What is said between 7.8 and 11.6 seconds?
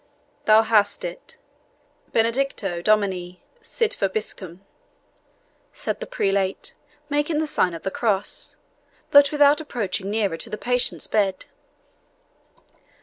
the cross, but without approaching nearer to the patient's bed.